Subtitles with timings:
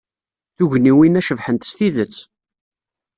[0.55, 2.15] Tugniwin-a cebḥent s tidet.